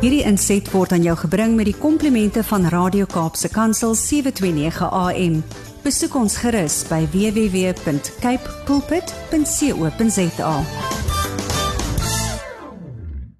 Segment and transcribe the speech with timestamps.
[0.00, 5.34] Hierdie inset word aan jou gebring met die komplimente van Radio Kaapse Kansel 729 AM.
[5.84, 10.54] Besoek ons gerus by www.cape pulpit.co.za.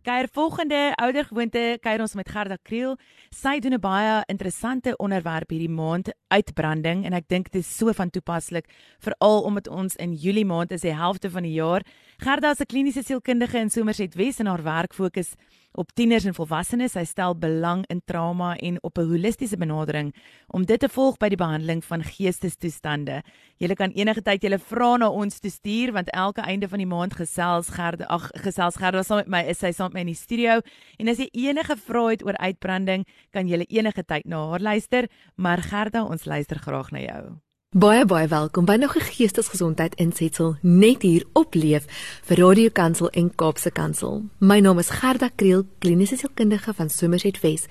[0.05, 2.99] Kuier volgende oudergewoonte kuier ons met Gerda Kriel.
[3.33, 7.93] Sy doen 'n baie interessante onderwerp hierdie maand, uitbranding en ek dink dit is so
[7.93, 8.67] van toepaslik
[8.99, 11.81] veral omdat ons in Julie maand is die helfte van die jaar.
[12.19, 15.35] Gerda is 'n kliniese sielkundige in Somerset Wes en haar werk fokus
[15.73, 16.95] op tieners en volwassenes.
[16.99, 20.15] Hy stel belang in trauma en op 'n holistiese benadering
[20.47, 23.23] om dit te volg by die behandeling van geestestoestande.
[23.57, 26.87] Julle kan enige tyd julle vrae na ons toe stuur want elke einde van die
[26.87, 30.07] maand gesels Gerda ag gesels Gerda saam met my is sy saam met my in
[30.07, 30.61] die studio
[30.99, 35.09] en as jy enige vrae het oor uitbranding, kan jy enige tyd na haar luister,
[35.37, 37.50] maar Gerda, ons luister graag na jou.
[37.71, 41.85] Baie baie welkom by nog 'n geestesgesondheid insetsel net hier op Leef
[42.27, 44.25] vir Radio Kansel en Kaapse Kansel.
[44.39, 47.67] My naam is Gerda Kriel, kliniese sielkundige van Somerset Wes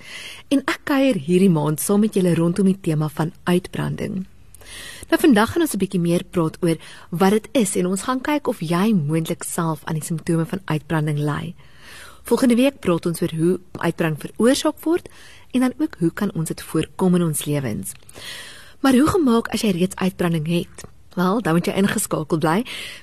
[0.48, 4.26] en ek kuier hierdie maand saam met julle rondom die tema van uitbranding.
[5.10, 6.76] Nou vandag gaan ons 'n bietjie meer praat oor
[7.10, 10.60] wat dit is en ons gaan kyk of jy moontlik self aan die simptome van
[10.64, 11.54] uitbranding ly.
[12.22, 15.08] Volgende week praat ons oor hoe uitbranding veroorsaak word
[15.50, 17.92] en dan ook hoe kan ons dit voorkom in ons lewens.
[18.80, 20.84] Maar hoe gemaak as jy reeds uitbranding het?
[21.14, 22.60] Wel, dan moet jy ingeskakel bly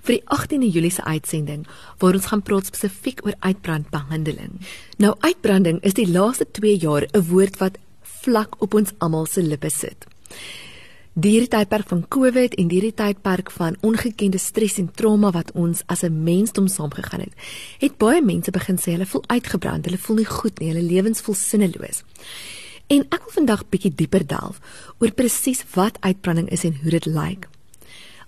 [0.07, 1.65] vir die 18de Julie se uitsending
[1.99, 4.61] waar ons gaan praat spesifiek oor uitbrandbehandeling.
[4.97, 9.41] Nou uitbranding is die laaste 2 jaar 'n woord wat vlak op ons almal se
[9.41, 10.07] lippe sit.
[11.13, 16.03] Die tydperk van COVID en die tydperk van ongekende stres en trauma wat ons as
[16.03, 17.33] 'n mensdom saamgegaan het,
[17.79, 21.21] het baie mense begin sê hulle voel uitgebrand, hulle voel nie goed nie, hulle lewens
[21.21, 22.03] voel sinneloos.
[22.87, 24.59] En ek wil vandag bietjie dieper delf
[24.99, 27.47] oor presies wat uitbranding is en hoe dit lyk.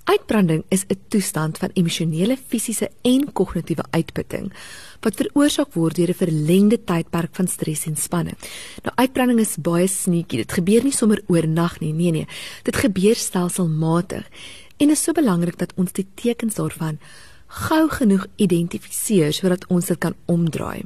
[0.10, 4.52] Uitbranding is 'n toestand van emosionele, fisiese en kognitiewe uitputting
[5.00, 8.38] wat veroorsaak word deur 'n verlengde tydperk van stres en spanning.
[8.84, 10.38] Nou uitbranding is baie sneaky.
[10.38, 11.94] Dit gebeur nie sommer oornag nie.
[11.94, 12.28] Nee nee.
[12.64, 14.30] Dit gebeur stelselmatig.
[14.78, 17.00] En is so belangrik dat ons die tekens daarvan
[17.48, 20.84] gou genoeg identifiseer sodat ons dit kan omdraai.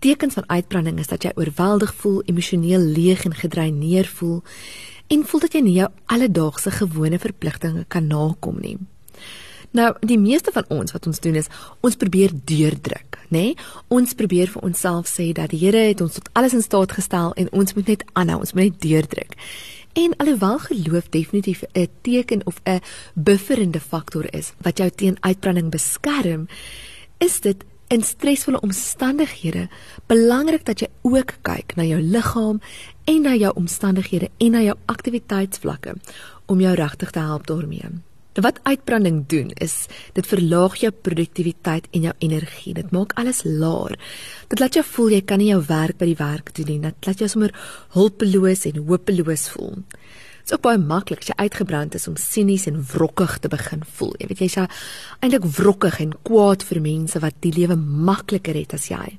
[0.00, 4.40] Tekens van uitbranding is dat jy oorweldig voel, emosioneel leeg en gedreineer voel
[5.12, 8.78] en voel dat jy nie jou alledaagse gewone verpligtinge kan nakom nie.
[9.76, 11.50] Nou, die meeste van ons wat ons doen is
[11.84, 13.52] ons probeer deurdruk, nê?
[13.52, 13.56] Nee?
[13.92, 17.34] Ons probeer vir onsself sê dat die Here het ons tot alles in staat gestel
[17.36, 19.36] en ons moet net aanhou, ons moet net deurdruk.
[20.00, 22.80] En alhoewel geloof definitief 'n teken of 'n
[23.14, 26.48] bufferende faktor is wat jou teen uitbranding beskerm,
[27.18, 29.66] is dit in stresvolle omstandighede
[30.06, 32.60] belangrik dat jy ook kyk na jou liggaam
[33.10, 35.96] en na jou omstandighede en na jou aktiwiteitsvlakke
[36.46, 37.90] om jou regtig te help daarmee.
[38.38, 42.74] Wat uitbranding doen is dit verlaag jou produktiwiteit en jou energie.
[42.74, 43.98] Dit maak alles laer.
[44.48, 46.78] Dit laat jou voel jy kan nie jou werk by die werk doen nie.
[46.86, 47.54] Dit laat jou sommer
[47.96, 49.82] hulpeloos en hopeloos voel.
[50.50, 53.84] Dit is ook baie maklik as jy uitgebrand is om sinies en wrokkig te begin
[53.86, 54.16] voel.
[54.18, 54.56] Jy weet jy's
[55.22, 59.12] eintlik wrokkig en kwaad vir mense wat die lewe makliker het as jy.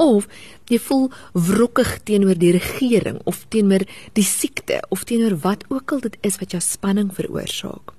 [0.00, 0.30] Of
[0.72, 3.84] jy voel wrokkig teenoor die regering of teenoor
[4.16, 7.92] die siekte of teenoor wat ook al dit is wat jou spanning veroorsaak.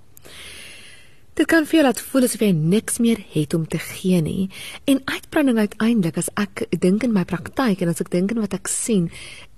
[1.38, 4.50] Dit kan vir jou laat voel asof jy niks meer het om te gee nie.
[4.90, 8.58] En uitbranding uiteindelik as ek dink in my praktyk en as ek dink aan wat
[8.58, 9.12] ek sien,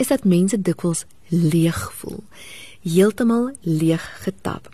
[0.03, 2.19] is dat mense dikwels leeg voel
[2.85, 4.69] heeltemal leeg getap.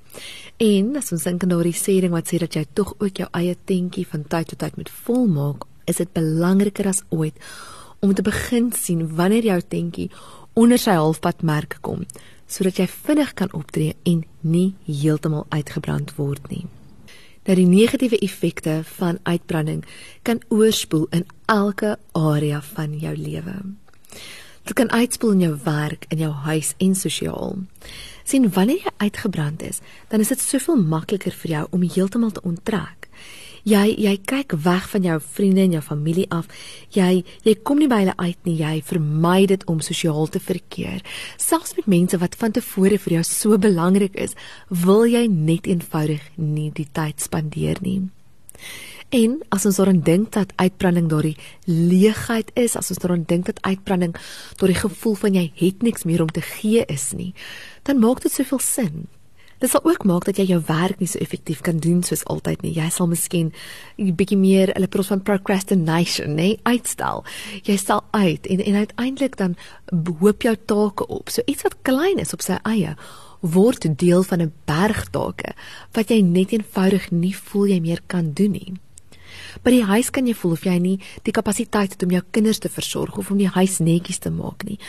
[0.62, 3.56] En as ons dink aan daardie sêding wat sê dat jy tog ook jou eie
[3.66, 7.38] tentjie van tyd tot tyd moet volmaak, is dit belangriker as ooit
[8.02, 10.10] om te begin sien wanneer jou tentjie
[10.58, 12.04] onder sy halfpad merk kom,
[12.48, 16.66] sodat jy vinnig kan optree en nie heeltemal uitgebrand word nie.
[17.48, 19.86] Dat die negatiewe effekte van uitbranding
[20.28, 23.56] kan oorspoel in elke area van jou lewe.
[24.64, 27.56] Dit kan uitspoel in jou werk, in jou huis en sosiaal.
[28.24, 32.44] Sien wanneer jy uitgebrand is, dan is dit soveel makliker vir jou om heeltemal te
[32.46, 33.10] onttrek.
[33.68, 36.48] Jy jy kyk weg van jou vriende en jou familie af.
[36.96, 38.56] Jy jy kom nie by hulle uit nie.
[38.58, 41.04] Jy vermy dit om sosiaal te verkeer.
[41.38, 44.34] Selfs met mense wat van tevore vir jou so belangrik is,
[44.70, 48.10] wil jy net eenvoudig nie die tyd spandeer nie.
[49.12, 51.38] En as ons daaraan dink dat uitbranding daardie
[51.68, 54.16] leegheid is, as ons daaraan dink dat uitbranding
[54.62, 57.34] daardie gevoel van jy het niks meer om te gee is nie,
[57.84, 59.10] dan maak dit soveel sin.
[59.62, 62.64] Dit sal ook maak dat jy jou werk nie so effektief kan doen soos altyd
[62.66, 62.72] nie.
[62.74, 63.52] Jy sal miskien
[64.00, 67.24] 'n bietjie meer hulle praat van procrastination, nê, uitstel.
[67.64, 69.56] Jy stel uit en en uiteindelik dan
[70.20, 71.30] hoop jou take op.
[71.30, 72.96] So iets wat klein is op sy eie
[73.42, 75.54] word deel van 'n berg take
[75.94, 78.74] wat jy net eenvoudig nie voel jy meer kan doen nie.
[79.64, 82.60] By die huis kan jy voel of jy nie die kapasiteit het om jou kinders
[82.60, 84.80] te versorg of om die huis netjies te maak nie.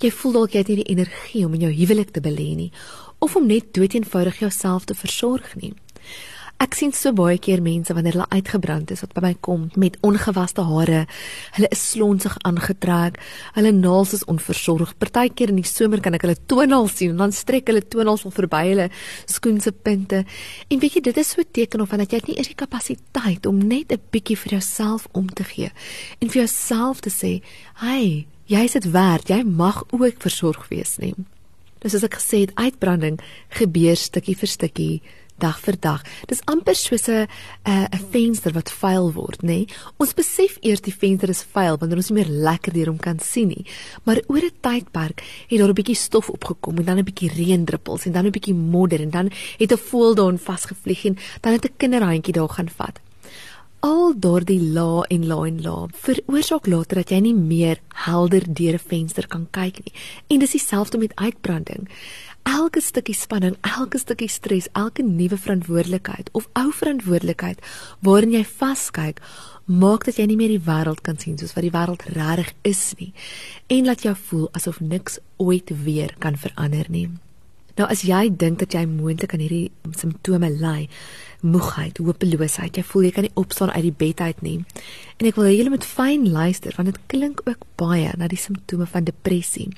[0.00, 2.72] Jy voel dalk jy het nie die energie om in jou huwelik te belê nie
[3.18, 5.72] of om net doeteenvoudig jouself te versorg nie.
[6.56, 9.98] Ek sien so baie keer mense wanneer hulle uitgebrand is wat by my kom met
[10.06, 11.02] ongewaste hare.
[11.58, 13.18] Hulle is slonsig aangetrek.
[13.58, 14.94] Hulle naels is onversorg.
[14.96, 18.32] Partykeer in die somer kan ek hulle toenails sien en dan strek hulle toenails al
[18.38, 18.86] verby hulle
[19.28, 20.22] skoense punte.
[20.72, 23.44] En weet jy, dit is so 'n teken of dat jy nie eers die kapasiteit
[23.46, 25.70] om net 'n bietjie vir jouself om te gee
[26.20, 27.42] en vir jouself te sê,
[27.84, 29.28] "Hey, jy's dit werd.
[29.28, 31.14] Jy mag ook versorg wees nie."
[31.80, 33.20] Dis soos ek gesê het, uitbranding
[33.50, 35.02] gebeur stukkie vir stukkie
[35.38, 36.02] dag vir dag.
[36.28, 37.26] Dis amper soos 'n
[37.64, 39.46] 'n venster wat vuil word, nê?
[39.46, 39.66] Nee?
[39.98, 43.18] Ons besef eers die venster is vuil wanneer ons nie meer lekker deur hom kan
[43.18, 43.66] sien nie.
[44.04, 48.06] Maar oor 'n tydperk het daar 'n bietjie stof opgekom en dan 'n bietjie reendruppels
[48.06, 51.64] en dan 'n bietjie modder en dan het 'n voël daarin vasgevlieg en dan het
[51.64, 53.00] 'n kinderhandjie daar gaan vat.
[53.80, 58.74] Al daardie la en la en la veroorsaak later dat jy nie meer helder deur
[58.74, 59.92] 'n venster kan kyk nie.
[60.26, 61.88] En dis dieselfde met uitbranding
[62.46, 67.60] elke stukkie spanning, elke stukkie stres, elke nuwe verantwoordelikheid of ou verantwoordelikheid
[68.06, 69.20] waarin jy vaskyk,
[69.66, 72.82] maak dat jy nie meer die wêreld kan sien soos wat die wêreld regtig is
[73.00, 73.12] nie
[73.72, 77.08] en laat jou voel asof niks ooit weer kan verander nie.
[77.76, 80.86] Nou as jy dink dat jy moontlik aan hierdie simptome ly,
[81.44, 84.56] moegheid, hopeloosheid, jy voel jy kan nie opstaan uit die bed uit nie.
[85.20, 88.40] En ek wil hê julle moet fyn luister want dit klink ook baie na die
[88.40, 89.68] simptome van depressie.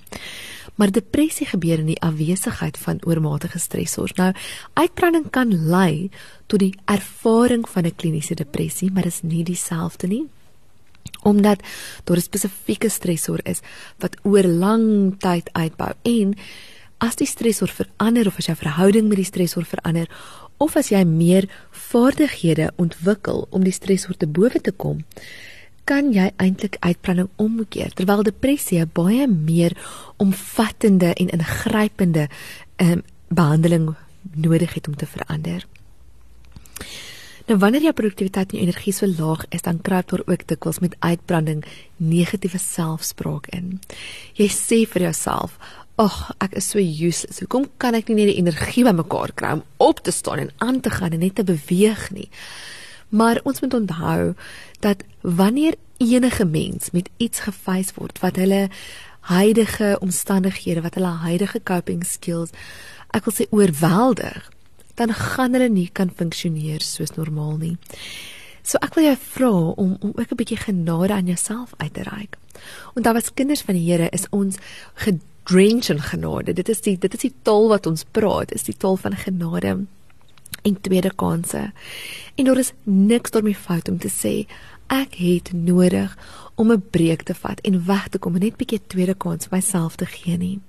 [0.78, 4.14] Maar depressie gebeur in die afwesigheid van oormatige stresors.
[4.14, 4.30] Nou,
[4.78, 6.10] uitbranding kan lei
[6.46, 10.26] tot die ervaring van 'n kliniese depressie, maar dit is nie dieselfde nie
[11.22, 11.62] omdat
[12.04, 13.60] daar 'n spesifieke stresor is
[13.98, 16.36] wat oor lang tyd uitbou en
[17.04, 20.10] as die stresor verander of as jou verhouding met die stresor verander
[20.58, 25.04] of as jy meer vaardighede ontwikkel om die stresor te bowe te kom
[25.88, 29.76] kan jy eintlik uitbranding omkeer terwyl depressie baie meer
[30.20, 32.28] omvattende en ingrypende
[32.82, 33.94] um, behandeling
[34.34, 35.64] nodig het om te verander.
[37.48, 40.96] Nou wanneer jou produktiwiteit en energie so laag is, dan kruip daar ook dikwels met
[40.98, 41.64] uitbranding
[41.96, 43.78] negatiewe selfspraak in.
[44.36, 45.56] Jy sê vir jouself,
[45.98, 47.40] "Ag, ek is so useless.
[47.40, 50.80] Hoekom kan ek nie net die energie bymekaar kry om op te staan en aan
[50.80, 52.28] te gaan en net te beweeg nie?"
[53.08, 54.34] Maar ons moet onthou
[54.80, 58.68] dat wanneer enige mens met iets gefeis word wat hulle
[59.20, 62.50] huidige omstandighede, wat hulle huidige coping skills
[63.16, 64.50] ek wil sê oorweldig,
[64.98, 67.76] dan gaan hulle nie kan funksioneer soos normaal nie.
[68.68, 72.02] So ek wil jou vra om om ook 'n bietjie genade aan jouself uit te
[72.02, 72.36] reik.
[72.94, 74.56] Daar was kinders van die Here is ons
[75.48, 76.52] gedrench in genade.
[76.52, 79.86] Dit is die dit is die taal wat ons praat, is die taal van genade
[80.62, 81.70] en tweede kansse.
[82.36, 84.46] En daar is niks daarmee fout om te sê
[84.92, 86.16] ek het nodig
[86.54, 89.48] om 'n breek te vat en weg te kom en net 'n bietjie tweede kans
[89.48, 90.60] myself te gee nie.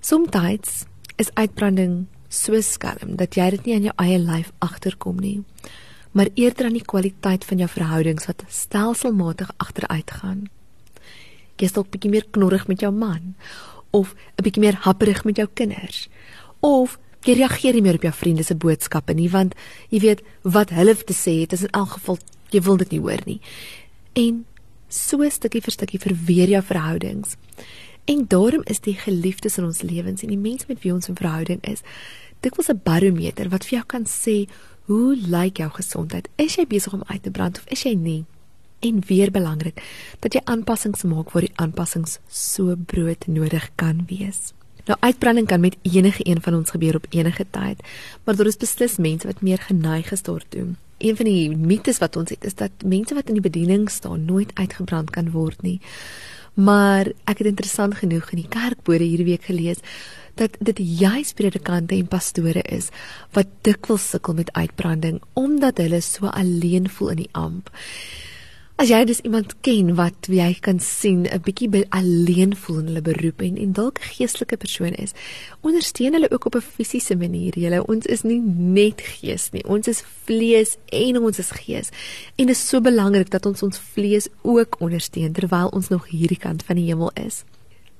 [0.00, 0.84] Somstyds
[1.16, 5.44] is uitbranding so skelm dat jy dit nie aan jou eie lyf agterkom nie,
[6.12, 10.48] maar eerder aan die kwaliteit van jou verhoudings wat stelselmatig agteruit gaan.
[11.60, 13.34] Jy's dalk bietjie meer knorrig met jou man
[13.90, 16.08] of 'n bietjie meer happerig met jou kinders
[16.60, 19.54] of jy reageer nie meer op jou vriende se boodskappe nie want
[19.90, 22.18] jy weet wat hulle te sê het is in elk geval
[22.50, 23.40] jy wil dit nie hoor nie.
[24.14, 24.44] En
[24.88, 27.36] so stukkie vir stukkie verweer jou verhoudings.
[28.06, 31.18] En daarom is die geliefdes in ons lewens en die mense met wie ons in
[31.18, 31.82] verhouding is,
[32.40, 34.46] dikwels 'n barometer wat vir jou kan sê
[34.86, 36.28] hoe lyk jou gesondheid?
[36.36, 38.24] Is jy besig om uit te brand of is jy nie?
[38.80, 39.80] En weer belangrik
[40.20, 44.52] dat jy aanpassings maak waar die aanpassings so brood nodig kan wees.
[44.86, 47.80] Nou uitbranding kan met enige een van ons gebeur op enige tyd,
[48.24, 50.66] maar daar is beslis mense wat meer geneig is daartoe.
[50.98, 54.24] Een van die mites wat ons het is dat mense wat in die bediening staan
[54.24, 55.80] nooit uitgebrand kan word nie.
[56.54, 59.82] Maar ek het interessant genoeg in die kerkbode hierdie week gelees
[60.36, 62.88] dat dit juis predikante en pastore is
[63.36, 67.70] wat dikwels sukkel met uitbranding omdat hulle so alleen voel in die amp.
[68.76, 73.00] As jy dus iemand ken wat jy kan sien 'n bietjie alleen voel in hulle
[73.00, 75.14] beroep en en dalk 'n geestelike persoon is,
[75.62, 77.58] ondersteun hulle ook op 'n fisiese manier.
[77.58, 79.64] Julle ons is nie net gees nie.
[79.64, 81.88] Ons is vlees en ons is gees.
[82.36, 86.38] En dit is so belangrik dat ons ons vlees ook ondersteun terwyl ons nog hierdie
[86.38, 87.44] kant van die hemel is.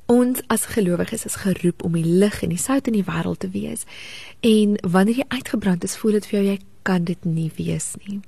[0.07, 3.49] Ons as gelowiges is geroep om die lig en die sout in die wêreld te
[3.49, 3.85] wees.
[4.41, 8.21] En wanneer jy uitgebrand is, voel dit vir jou jy kan dit nie wees nie.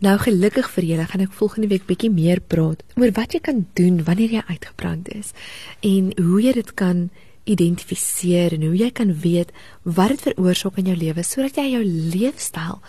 [0.00, 3.66] Nou gelukkig vir julle gaan ek volgende week bietjie meer praat oor wat jy kan
[3.76, 5.34] doen wanneer jy uitgebrand is
[5.84, 7.10] en hoe jy dit kan
[7.44, 9.52] identifiseer en hoe jy kan weet
[9.84, 12.80] wat dit veroorsaak in jou lewe sodat jy jou leefstyl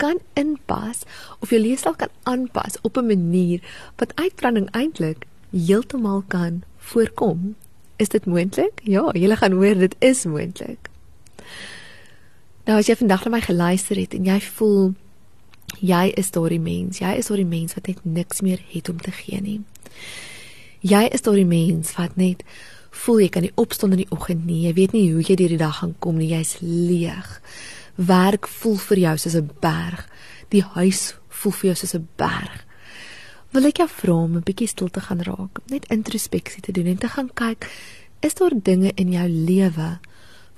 [0.00, 1.04] kan inpas
[1.44, 3.60] of jou leefstyl kan aanpas op 'n manier
[4.00, 7.54] wat uitbranding eintlik heeltemal kan voorkom.
[7.96, 8.80] Is dit moontlik?
[8.82, 10.88] Ja, jy gaan hoor dit is moontlik.
[12.64, 14.94] Nou as jy vandag na my geluister het en jy voel
[15.80, 19.10] jy is daardie mens, jy is daardie mens wat net niks meer het om te
[19.10, 19.60] gee nie.
[20.80, 22.44] Jy is daardie mens wat net
[22.90, 24.64] voel jy kan nie opstaan in die oggend nie.
[24.66, 26.30] Jy weet nie hoe jy deur die dag gaan kom nie.
[26.32, 27.40] Jy's leeg.
[27.96, 30.08] Werk voel vir jou soos 'n berg.
[30.50, 32.66] Die huis voel vir jou soos 'n berg.
[33.52, 36.86] Wil ek jou vra om 'n bietjie stil te gaan raak, net introspeksie te doen
[36.86, 37.70] en te gaan kyk,
[38.20, 39.98] is daar dinge in jou lewe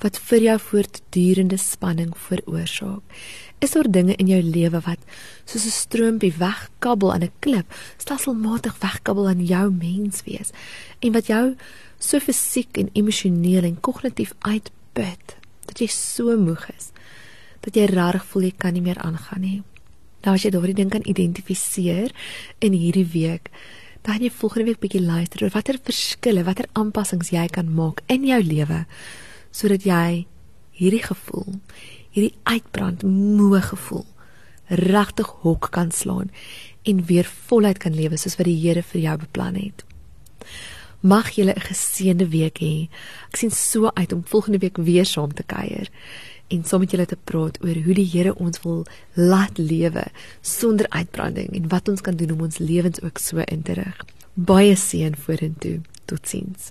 [0.00, 3.02] wat vir jou voortdurende spanning veroorsaak?
[3.58, 4.98] Is daar dinge in jou lewe wat
[5.44, 10.50] soos 'n stroompie wegkabbel aan 'n klip, stelselmatig wegkabbel aan jou menswees
[11.00, 11.56] en wat jou
[11.98, 15.36] so fisiek en emosioneel en kognitief uitput
[15.66, 16.92] dat jy so moeg is
[17.60, 19.62] dat jy reg voel jy kan nie meer aangaan nie.
[20.24, 22.12] Nou as jy daardie ding kan identifiseer
[22.64, 23.50] in hierdie week,
[24.06, 28.24] dan jy volgende week bietjie luister oor watter verskille, watter aanpassings jy kan maak in
[28.24, 28.84] jou lewe
[29.50, 30.26] sodat jy
[30.78, 31.58] hierdie gevoel,
[32.18, 34.06] hierdie uitbrand moe gevoel
[34.68, 36.30] regtig hok kan slaan
[36.82, 39.84] en weer voluit kan lewe soos wat die Here vir jou beplan het.
[41.00, 42.88] Mag julle 'n geseënde week hê.
[43.28, 45.88] Ek sien so uit om volgende week weer saam te kuier
[46.48, 50.04] en saam met julle te praat oor hoe die Here ons wil laat lewe
[50.40, 54.04] sonder uitbranding en wat ons kan doen om ons lewens ook so in te rig.
[54.34, 55.80] Baie seën vorentoe.
[56.04, 56.70] Totsiens.